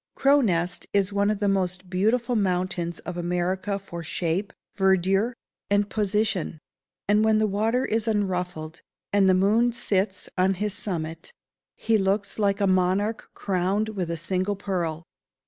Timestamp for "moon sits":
9.35-10.27